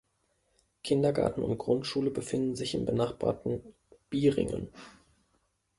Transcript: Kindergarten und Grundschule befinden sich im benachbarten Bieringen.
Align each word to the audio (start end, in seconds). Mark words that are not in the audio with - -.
Kindergarten 0.81 1.43
und 1.43 1.59
Grundschule 1.59 2.09
befinden 2.09 2.55
sich 2.55 2.73
im 2.73 2.87
benachbarten 2.87 3.61
Bieringen. 4.09 4.69